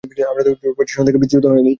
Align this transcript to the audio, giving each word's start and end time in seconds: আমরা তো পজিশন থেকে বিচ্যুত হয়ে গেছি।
আমরা 0.31 0.43
তো 0.43 0.51
পজিশন 0.77 1.01
থেকে 1.07 1.19
বিচ্যুত 1.23 1.45
হয়ে 1.45 1.57
গেছি। 1.57 1.69